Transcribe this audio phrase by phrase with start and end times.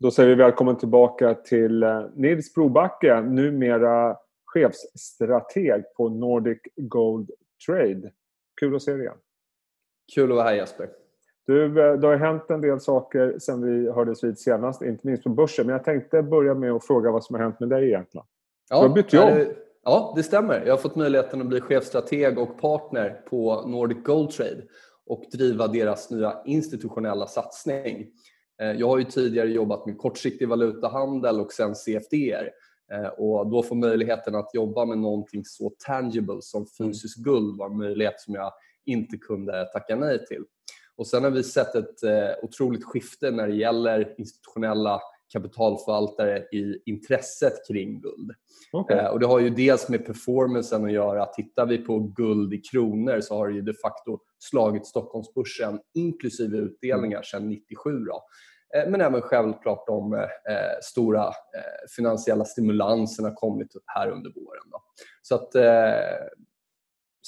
[0.00, 7.30] Då säger vi välkommen tillbaka till eh, Nils Brobacke, numera chefsstrateg på Nordic Gold
[7.66, 8.12] Trade.
[8.60, 9.16] Kul att se dig igen.
[10.14, 10.88] Kul att vara här Jesper.
[11.46, 15.22] Du, eh, det har hänt en del saker sen vi hördes vid senast, inte minst
[15.22, 15.66] på börsen.
[15.66, 18.26] Men jag tänkte börja med att fråga vad som har hänt med dig egentligen.
[18.70, 19.34] Ja, du har bytt jobb.
[19.34, 20.62] Det, ja, det stämmer.
[20.66, 24.62] Jag har fått möjligheten att bli chefstrateg och partner på Nordic Gold Trade
[25.06, 28.06] och driva deras nya institutionella satsning.
[28.62, 32.50] Eh, jag har ju tidigare jobbat med kortsiktig valutahandel och sen CFDR
[32.92, 36.92] eh, och då få möjligheten att jobba med någonting så tangible som mm.
[36.92, 38.52] fysiskt guld var en möjlighet som jag
[38.86, 40.44] inte kunde tacka nej till.
[40.96, 45.00] Och sen har vi sett ett eh, otroligt skifte när det gäller institutionella
[45.32, 48.30] kapitalförvaltare i intresset kring guld.
[48.72, 49.08] Okay.
[49.08, 51.26] och Det har ju dels med performancen att göra.
[51.26, 56.56] Tittar vi på guld i kronor så har det ju de facto slagit Stockholmsbörsen inklusive
[56.56, 57.90] utdelningar sedan 97.
[57.90, 58.22] Då.
[58.76, 60.20] Eh, men även självklart de eh,
[60.82, 64.70] stora eh, finansiella stimulanserna kommit här under våren.
[64.70, 64.82] Då.
[65.22, 65.62] Så att, eh,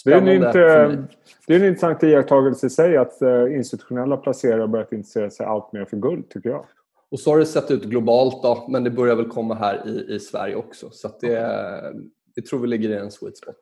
[0.05, 1.07] det är, en inte,
[1.47, 5.47] det är en intressant iakttagelse i sig att eh, institutionella placerare har börjat intressera sig
[5.47, 6.67] allt mer för guld, tycker jag.
[7.11, 10.15] Och så har det sett ut globalt, då, men det börjar väl komma här i,
[10.15, 10.91] i Sverige också.
[10.91, 11.93] Så att det,
[12.35, 13.57] vi tror vi ligger i en sweet spot.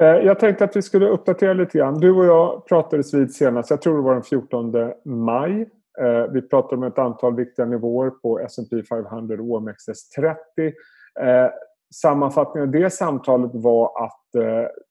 [0.00, 2.00] Eh, jag tänkte att vi skulle uppdatera lite grann.
[2.00, 4.72] Du och jag pratades vid senast, jag tror det var den 14
[5.04, 5.70] maj.
[6.00, 10.72] Eh, vi pratade om ett antal viktiga nivåer på S&P 500 och OMXS30.
[11.20, 11.50] Eh,
[11.94, 14.20] sammanfattningen av det samtalet var att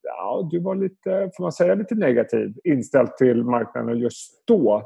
[0.01, 4.83] ja, du var lite, får man säga, lite negativ inställd till marknaden just då.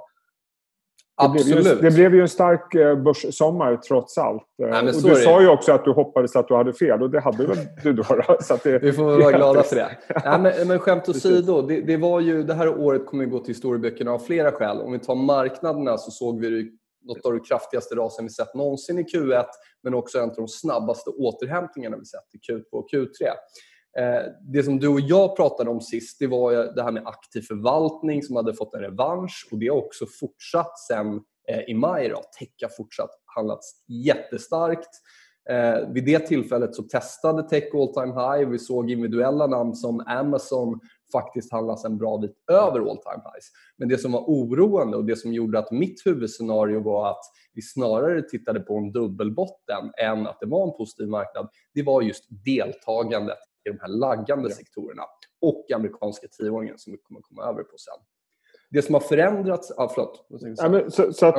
[1.21, 4.43] Det blev, ju, det blev ju en stark eh, börssommar trots allt.
[4.57, 7.19] Nej, och du sa ju också att du hoppades att du hade fel och det
[7.19, 8.03] hade väl du då.
[8.41, 9.97] Så det, Vi får vara glada för det.
[10.25, 13.39] Nej, men, men skämt åsido, det, det, var ju, det här året kommer att gå
[13.39, 14.77] till historieböckerna av flera skäl.
[14.81, 16.71] Om vi tar marknaderna så såg vi
[17.07, 19.45] något av de kraftigaste rasen vi sett någonsin i Q1
[19.83, 23.07] men också en av de snabbaste återhämtningarna vi sett i Q2 och Q3.
[23.97, 27.41] Eh, det som du och jag pratade om sist det var det här med aktiv
[27.41, 32.09] förvaltning som hade fått en revansch och det har också fortsatt sen eh, i maj.
[32.09, 32.21] Då.
[32.39, 34.89] Tech har fortsatt handlats jättestarkt.
[35.49, 38.49] Eh, vid det tillfället så testade Tech all time high.
[38.49, 40.79] Vi såg individuella namn som Amazon
[41.11, 43.51] faktiskt handlas en bra bit över all time highs.
[43.77, 47.61] Men det som var oroande och det som gjorde att mitt huvudscenario var att vi
[47.61, 52.25] snarare tittade på en dubbelbotten än att det var en positiv marknad, det var just
[52.45, 55.03] deltagandet i de här laggande sektorerna
[55.41, 58.03] och amerikanska tioåringen som vi kommer komma över på sen.
[58.69, 59.71] Det som har förändrats...
[59.77, 60.25] Ah, förlåt.
[60.57, 61.37] Ja, men, så, så att,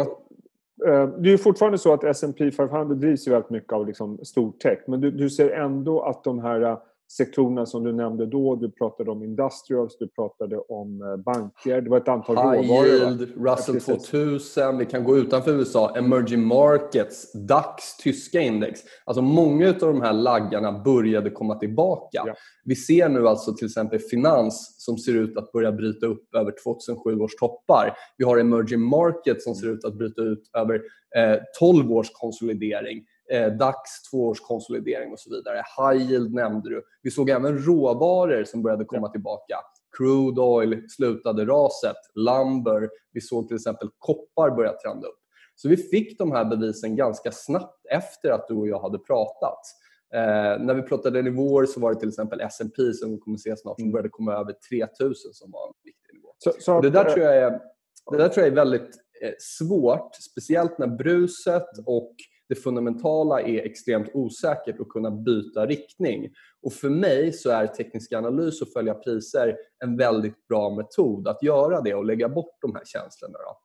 [0.86, 4.52] eh, det är fortfarande så att S&P 500 drivs ju väldigt mycket av liksom stor
[4.52, 6.78] tech men du, du ser ändå att de här
[7.16, 8.56] sektorerna som du nämnde då.
[8.56, 11.80] Du pratade om industrials, du pratade om eh, banker.
[11.80, 12.86] Det var ett antal High råvaror.
[12.86, 18.80] Yield, Russell 2000, vi kan gå utanför USA, emerging markets, DAX, tyska index.
[19.04, 22.22] Alltså många av de här laggarna började komma tillbaka.
[22.26, 22.34] Ja.
[22.64, 26.54] Vi ser nu alltså till exempel finans som ser ut att börja bryta upp över
[26.64, 27.94] 2007 års toppar.
[28.16, 30.74] Vi har emerging markets som ser ut att bryta ut över
[31.16, 35.62] eh, 12 års konsolidering eh, DAX tvåårskonsolidering och så vidare.
[35.76, 36.82] High yield nämnde du.
[37.02, 39.56] Vi såg även råvaror som började komma tillbaka.
[39.98, 45.18] Crude oil slutade raset, lumber, vi såg till exempel koppar börja trenda upp.
[45.54, 49.60] Så vi fick de här bevisen ganska snabbt efter att du och jag hade pratat.
[50.14, 53.56] Eh, när vi pratade nivåer så var det till exempel S&P som vi kommer se
[53.56, 53.92] snart som mm.
[53.92, 54.52] började komma över
[54.88, 56.28] 3000 som var en viktig nivå.
[56.38, 57.50] Så, så, det, där tror jag är,
[58.10, 62.14] det där tror jag är väldigt eh, svårt, speciellt när bruset och
[62.48, 66.30] det fundamentala är extremt osäkert att kunna byta riktning.
[66.62, 71.42] Och för mig så är teknisk analys och följa priser en väldigt bra metod att
[71.42, 73.38] göra det och lägga bort de här känslorna.
[73.38, 73.58] Då.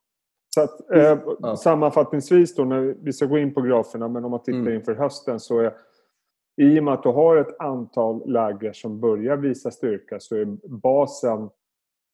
[0.56, 1.56] Så att, eh, ja.
[1.56, 4.74] Sammanfattningsvis då, när vi ska gå in på graferna, men om man tittar mm.
[4.74, 5.74] inför hösten så är
[6.62, 10.46] i och med att du har ett antal läger som börjar visa styrka så är
[10.68, 11.50] basen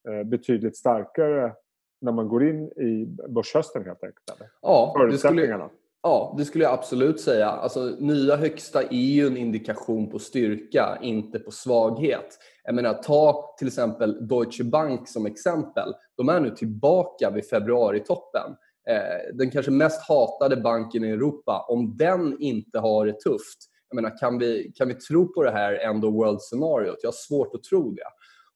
[0.10, 1.54] eh, betydligt starkare
[2.02, 4.52] när man går in i börshösten helt enkelt?
[4.62, 5.70] Ja, Förutsättningarna.
[6.02, 7.48] Ja, det skulle jag absolut säga.
[7.48, 12.38] Alltså, nya högsta är ju en indikation på styrka, inte på svaghet.
[12.64, 15.94] Jag menar, ta till exempel Deutsche Bank som exempel.
[16.18, 18.56] De är nu tillbaka vid februaritoppen.
[18.90, 23.96] Eh, den kanske mest hatade banken i Europa, om den inte har det tufft, jag
[23.96, 27.00] menar, kan, vi, kan vi tro på det här end of world-scenariot?
[27.02, 28.04] Jag har svårt att tro det.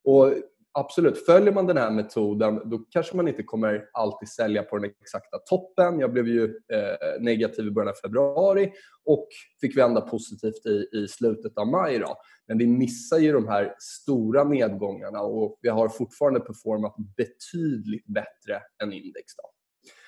[0.03, 0.33] Och
[0.73, 4.91] absolut, följer man den här metoden då kanske man inte kommer alltid sälja på den
[5.01, 5.99] exakta toppen.
[5.99, 8.71] Jag blev ju eh, negativ i början av februari
[9.05, 9.27] och
[9.61, 11.99] fick vända positivt i, i slutet av maj.
[11.99, 12.15] Då.
[12.47, 18.61] Men vi missar ju de här stora nedgångarna och vi har fortfarande performat betydligt bättre
[18.83, 19.35] än index.
[19.35, 19.49] Då.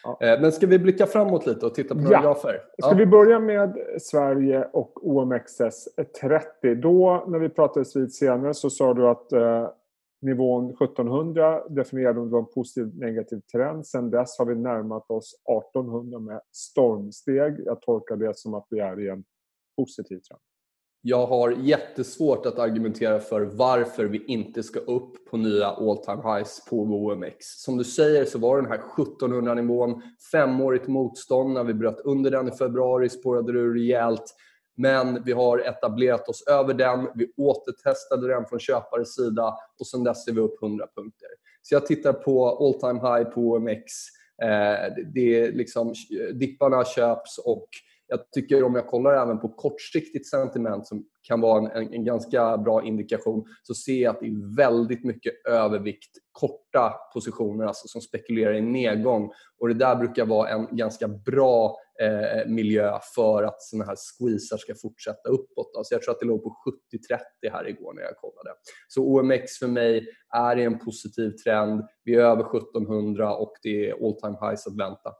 [0.04, 0.28] Ja.
[0.28, 2.22] Eh, men ska vi blicka framåt lite och titta på några ja.
[2.22, 2.62] grafer?
[2.84, 5.88] Ska vi börja med Sverige och OMXS
[6.22, 6.76] 30?
[6.76, 9.70] Då, när vi pratades vid senare, så sa du att eh,
[10.26, 13.88] nivån 1700 definierade om det var en positiv negativ trend.
[13.88, 15.36] Sen dess har vi närmat oss
[15.74, 17.56] 1800 med stormsteg.
[17.66, 19.24] Jag tolkar det som att vi är i en
[19.78, 20.42] positiv trend.
[21.08, 26.22] Jag har jättesvårt att argumentera för varför vi inte ska upp på nya all time
[26.24, 27.36] highs på OMX.
[27.40, 30.02] Som du säger så var den här 1700-nivån
[30.32, 31.54] femårigt motstånd.
[31.54, 34.36] När vi bröt under den i februari spårade det rejält.
[34.76, 37.08] Men vi har etablerat oss över den.
[37.16, 41.30] Vi återtestade den från köpares sida och sen dess är vi upp 100 punkter.
[41.62, 43.84] Så jag tittar på all time high på OMX.
[44.42, 47.68] Eh, det är liksom, eh, dipparna köps och
[48.08, 52.06] jag tycker om jag kollar även på kortsiktigt sentiment som kan vara en, en, en,
[52.06, 57.88] ganska bra indikation så ser jag att det är väldigt mycket övervikt korta positioner alltså
[57.88, 59.32] som spekulerar i nedgång.
[59.60, 64.58] Och Det där brukar vara en ganska bra eh, miljö för att såna här squeezar
[64.58, 65.74] ska fortsätta uppåt.
[65.78, 66.56] Alltså jag tror att det låg på
[67.50, 68.50] 70-30 här igår när jag kollade.
[68.88, 71.84] Så OMX för mig är i en positiv trend.
[72.04, 75.14] Vi är över 1700 och det är all time highs att vänta.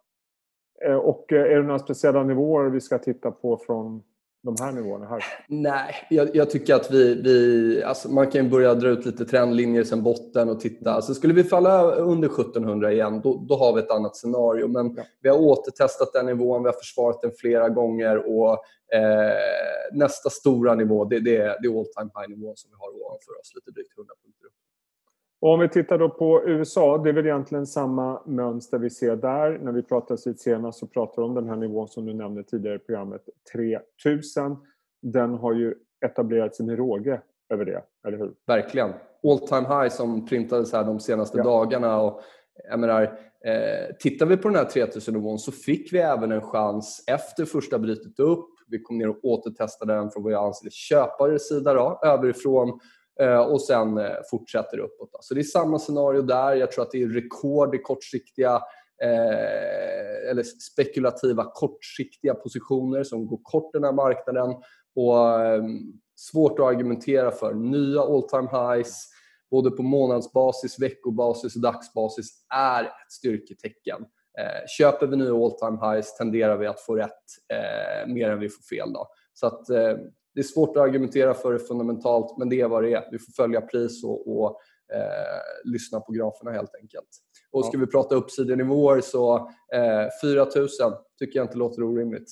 [0.86, 4.04] Eh, och eh, är det några speciella nivåer vi ska titta på från
[4.44, 5.06] de här nivåerna?
[5.06, 5.24] Här?
[5.48, 7.22] Nej, jag, jag tycker att vi...
[7.22, 10.94] vi alltså man kan börja dra ut lite trendlinjer sen botten och titta.
[10.94, 14.68] Alltså skulle vi falla under 1700 igen, då, då har vi ett annat scenario.
[14.68, 15.04] Men ja.
[15.22, 18.52] vi har återtestat den nivån, vi har försvarat den flera gånger och
[18.96, 19.34] eh,
[19.94, 23.52] nästa stora nivå, det, det, det är all time high-nivån som vi har ovanför oss,
[23.56, 24.54] lite drygt 100 punkter upp.
[25.46, 29.16] Och om vi tittar då på USA, det är väl egentligen samma mönster vi ser
[29.16, 29.60] där.
[29.60, 32.44] När vi pratade vid senast så pratade vi om den här nivån som du nämnde
[32.44, 33.22] tidigare i programmet,
[33.54, 34.58] 3000.
[35.02, 35.74] Den har ju
[36.06, 38.34] etablerat sig med råge över det, eller hur?
[38.48, 38.90] Verkligen.
[39.24, 41.44] All time high som printades här de senaste ja.
[41.44, 42.02] dagarna.
[42.02, 42.22] Och
[42.70, 43.02] jag menar,
[43.46, 47.80] eh, tittar vi på den här 3000-nivån så fick vi även en chans efter första
[47.80, 48.50] brytet upp.
[48.68, 52.80] Vi kom ner och återtestade den från vad jag anser köpares sida då, överifrån
[53.20, 55.10] Eh, och sen eh, fortsätter uppåt.
[55.20, 56.56] Så det är samma scenario där.
[56.56, 58.62] Jag tror att det är rekord i kortsiktiga
[59.04, 64.56] eh, eller spekulativa kortsiktiga positioner som går kort den här marknaden.
[64.96, 65.64] Och eh,
[66.16, 67.54] svårt att argumentera för.
[67.54, 69.08] Nya all time highs
[69.52, 74.02] både på månadsbasis, veckobasis och dagsbasis är ett styrketecken.
[74.40, 77.12] Eh, köper vi nya all time highs tenderar vi att få rätt
[78.08, 78.94] mer än vi får fel.
[78.94, 79.08] Då.
[79.34, 79.70] Så att,
[80.36, 83.04] det är svårt att argumentera för det fundamentalt, men det är vad det är.
[83.12, 84.60] Vi får följa pris och, och
[84.94, 87.08] eh, lyssna på graferna helt enkelt.
[87.52, 89.36] Och ska vi prata uppsidenivåer så
[89.74, 90.68] eh, 4 000
[91.20, 92.30] tycker jag inte låter orimligt.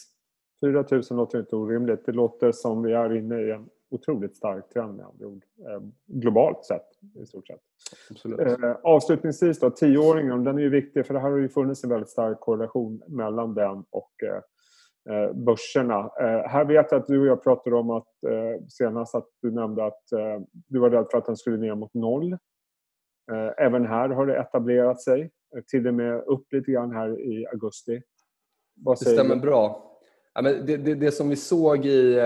[0.65, 2.05] 4 000 låter inte orimligt.
[2.05, 5.44] Det låter som vi är inne i en otroligt stark trend med andra ord.
[5.59, 7.59] Eh, globalt sett i stort sett.
[8.09, 8.39] Absolut.
[8.39, 11.89] Eh, avslutningsvis då, tioåringen, den är ju viktig för det här har ju funnits en
[11.89, 14.41] väldigt stark korrelation mellan den och eh,
[15.09, 16.00] eh, börserna.
[16.00, 19.51] Eh, här vet jag att du och jag pratade om att eh, senast att du
[19.51, 22.38] nämnde att eh, du var rädd för att den skulle ner mot noll.
[23.57, 25.31] Även här har det etablerat sig,
[25.67, 28.01] till och med upp lite grann här i augusti.
[28.75, 29.41] Det stämmer du?
[29.41, 29.94] bra.
[30.33, 32.21] Ja, men det, det, det, som vi såg i,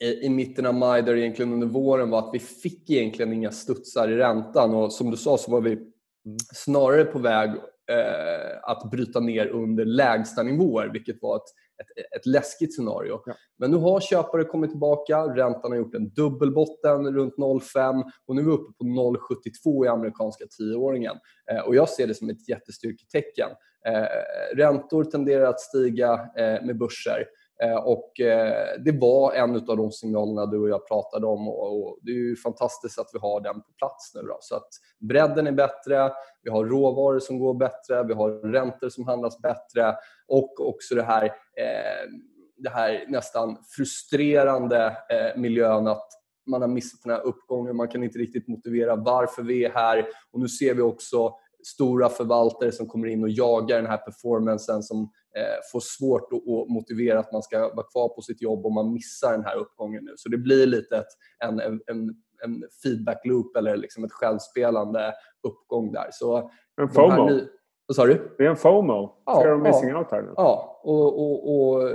[0.00, 3.50] i, i mitten av maj, där egentligen under våren, var att vi fick egentligen inga
[3.50, 4.74] studsar i räntan.
[4.74, 5.86] Och som du sa så var vi mm.
[6.54, 7.50] snarare på väg
[7.90, 13.20] eh, att bryta ner under lägsta nivåer, vilket var ett ett, ett läskigt scenario.
[13.26, 13.34] Ja.
[13.58, 18.42] Men nu har köpare kommit tillbaka, räntan har gjort en dubbelbotten runt 0,5 och nu
[18.42, 21.16] är vi uppe på 0,72 i amerikanska tioåringen.
[21.52, 23.48] Eh, och jag ser det som ett jättestyrketecken.
[23.86, 27.24] Eh, räntor tenderar att stiga eh, med börser.
[27.62, 31.98] Eh, och eh, det var en av de signalerna du och jag pratade om och
[32.02, 34.22] det är ju fantastiskt att vi har den på plats nu.
[34.22, 34.36] Då.
[34.40, 34.68] Så att
[35.00, 39.94] bredden är bättre, vi har råvaror som går bättre, vi har räntor som handlas bättre
[40.28, 42.10] och också det här, eh,
[42.56, 44.96] det här nästan frustrerande
[45.36, 46.08] miljön att
[46.46, 50.06] man har missat den här uppgången, man kan inte riktigt motivera varför vi är här
[50.32, 51.34] och nu ser vi också
[51.64, 55.02] stora förvaltare som kommer in och jagar den här performancen som
[55.36, 58.74] eh, får svårt att, att, motivera att man ska vara kvar på sitt jobb om
[58.74, 60.12] man missar den här uppgången nu.
[60.16, 61.06] Så det blir lite ett,
[61.44, 61.80] en, en,
[62.44, 66.08] en feedback loop eller liksom ett självspelande uppgång där.
[66.12, 67.40] Så en FOMO?
[67.86, 68.34] Vad sa du?
[68.38, 69.22] Det är en FOMO.
[69.26, 70.32] Ja, Fear of missing ja, out här nu.
[70.36, 71.90] Ja, och, och, och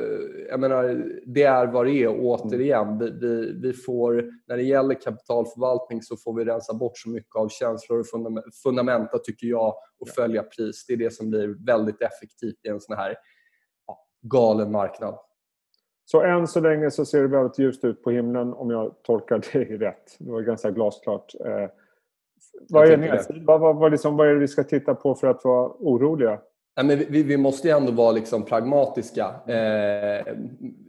[0.50, 2.20] jag menar, det är vad det är.
[2.20, 7.10] återigen, vi, vi, vi, får, när det gäller kapitalförvaltning så får vi rensa bort så
[7.10, 8.06] mycket av känslor och
[8.64, 10.12] fundamenta, tycker jag, och ja.
[10.16, 10.86] följa pris.
[10.88, 13.16] Det är det som blir väldigt effektivt i en sån här
[13.88, 15.16] ja, galen marknad.
[16.06, 19.42] Så än så länge så ser det väldigt ljust ut på himlen om jag tolkar
[19.54, 20.18] det rätt.
[20.20, 21.36] Det var ganska glasklart.
[22.70, 25.44] Vad, är vad, vad, vad, liksom, vad är det vi ska titta på för att
[25.44, 26.40] vara oroliga?
[26.84, 29.24] men vi, vi måste ju ändå vara liksom pragmatiska.
[29.48, 30.34] Eh,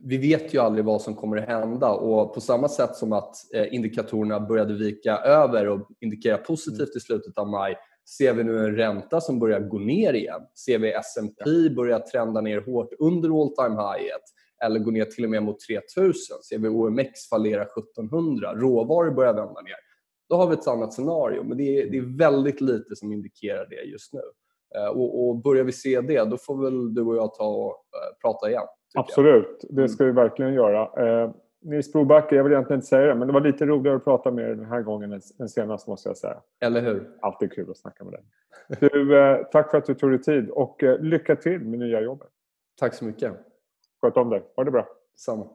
[0.05, 3.35] vi vet ju aldrig vad som kommer att hända och på samma sätt som att
[3.55, 7.77] eh, indikatorerna började vika över och indikera positivt i slutet av maj
[8.19, 10.41] ser vi nu en ränta som börjar gå ner igen.
[10.55, 14.11] Ser vi S&P börja trenda ner hårt under all time high
[14.65, 16.37] eller gå ner till och med mot 3000.
[16.43, 19.90] Ser vi OMX fallera 1700, råvaror börjar vända ner.
[20.31, 23.67] Då har vi ett annat scenario, men det är, det är väldigt lite som indikerar
[23.71, 24.21] det just nu.
[24.75, 27.71] Eh, och, och börjar vi se det, då får väl du och jag ta och
[27.71, 28.67] uh, prata igen.
[28.95, 29.77] Absolut, jag.
[29.77, 30.83] det ska vi verkligen göra.
[30.83, 31.31] Eh,
[31.63, 34.31] Nils Brobacke, jag vill egentligen inte säga det, men det var lite roligare att prata
[34.31, 36.43] med dig den här gången än senast måste jag säga.
[36.61, 37.11] Eller hur?
[37.21, 38.23] Alltid kul att snacka med dig.
[38.81, 42.01] Du, eh, tack för att du tog dig tid och eh, lycka till med nya
[42.01, 42.29] jobbet.
[42.81, 43.33] Tack så mycket.
[44.03, 44.43] Sköt om dig.
[44.57, 44.89] Ha det bra.
[45.17, 45.47] Samma.